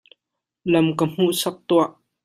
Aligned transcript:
Lam 0.71 0.87
ka 0.97 1.05
hmuhsak 1.13 1.55
tuah. 1.67 1.89